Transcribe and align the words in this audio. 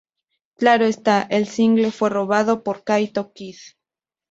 Claro 0.55 0.85
está, 0.87 1.21
el 1.21 1.45
single 1.47 1.91
fue 1.91 2.09
robado 2.09 2.63
por 2.63 2.83
Kaito 2.83 3.33
Kid. 3.33 3.57